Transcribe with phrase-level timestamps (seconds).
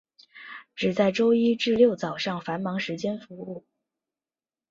[0.73, 3.63] 只在周一至六早上繁忙时间服务。